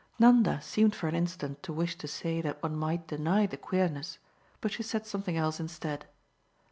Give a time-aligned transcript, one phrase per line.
[0.17, 4.17] Nanda seemed for an instant to wish to say that one might deny the queerness,
[4.59, 6.07] but she said something else instead.